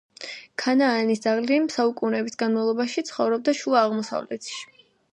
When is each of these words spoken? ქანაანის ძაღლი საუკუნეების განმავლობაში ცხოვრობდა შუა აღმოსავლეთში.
ქანაანის 0.63 1.21
ძაღლი 1.25 1.59
საუკუნეების 1.75 2.41
განმავლობაში 2.45 3.07
ცხოვრობდა 3.13 3.57
შუა 3.63 3.87
აღმოსავლეთში. 3.87 4.63